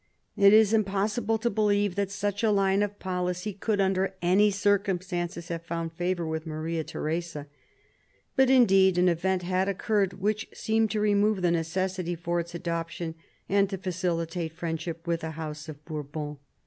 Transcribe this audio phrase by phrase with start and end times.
[0.35, 5.49] It is impossible to believe that such a line of policy could, under any circumstances,
[5.49, 7.45] have found favour with Maria Theresa.
[8.35, 13.13] But, indeed, an event had occurred which seemed to remove the necessity for its adoption
[13.47, 16.37] and to facilitate friendship with the House of Bourbon.